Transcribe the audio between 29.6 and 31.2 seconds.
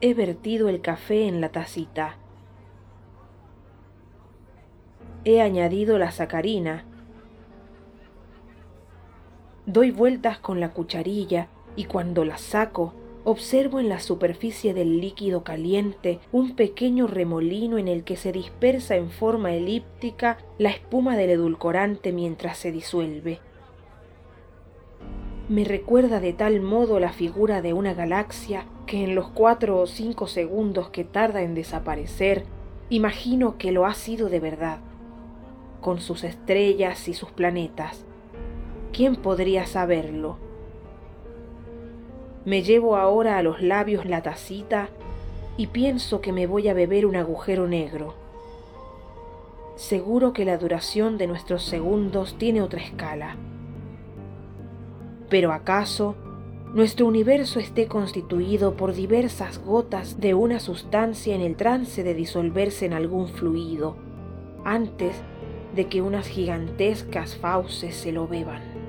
o cinco segundos que